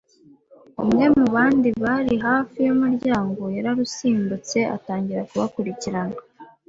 Umwe 0.83 1.05
mu 1.15 1.25
bandi 1.35 1.69
bari 1.83 2.13
hafi 2.27 2.57
y'umuryango 2.67 3.43
yararusimbutse 3.55 4.57
atangira 4.75 5.21
kubakurikirana. 5.29 6.17